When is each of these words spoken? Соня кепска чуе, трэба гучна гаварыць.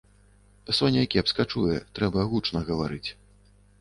Соня 0.77 1.03
кепска 1.15 1.45
чуе, 1.55 1.77
трэба 1.99 2.25
гучна 2.33 2.67
гаварыць. 2.71 3.07